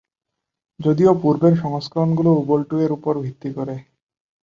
যদিও 0.79 1.11
পূর্বের 1.21 1.53
সংস্করণগুলো 1.63 2.29
উবুন্টু 2.33 2.75
এর 2.79 2.91
উপর 2.97 3.13
ভিত্তি 3.25 3.49
করে। 3.57 3.75